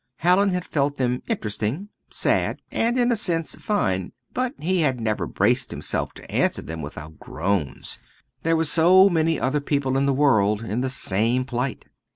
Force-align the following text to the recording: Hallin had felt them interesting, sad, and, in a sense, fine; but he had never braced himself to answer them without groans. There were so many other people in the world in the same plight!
Hallin 0.15 0.49
had 0.49 0.65
felt 0.65 0.97
them 0.97 1.21
interesting, 1.27 1.89
sad, 2.09 2.59
and, 2.71 2.97
in 2.97 3.11
a 3.11 3.15
sense, 3.15 3.53
fine; 3.53 4.13
but 4.33 4.55
he 4.57 4.79
had 4.81 4.99
never 4.99 5.27
braced 5.27 5.69
himself 5.69 6.11
to 6.13 6.31
answer 6.31 6.63
them 6.63 6.81
without 6.81 7.19
groans. 7.19 7.99
There 8.41 8.57
were 8.57 8.63
so 8.65 9.09
many 9.09 9.39
other 9.39 9.61
people 9.61 9.97
in 9.97 10.07
the 10.07 10.11
world 10.15 10.63
in 10.63 10.81
the 10.81 10.89
same 10.89 11.45
plight! 11.45 11.85